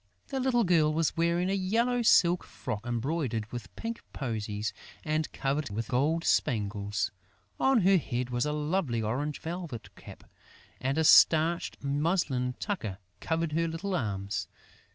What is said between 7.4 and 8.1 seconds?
On her